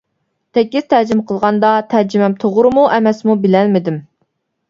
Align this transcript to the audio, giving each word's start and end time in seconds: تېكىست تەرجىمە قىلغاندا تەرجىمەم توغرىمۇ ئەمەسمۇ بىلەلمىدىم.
تېكىست 0.57 0.87
تەرجىمە 0.93 1.25
قىلغاندا 1.31 1.69
تەرجىمەم 1.91 2.35
توغرىمۇ 2.45 2.87
ئەمەسمۇ 2.95 3.35
بىلەلمىدىم. 3.45 4.01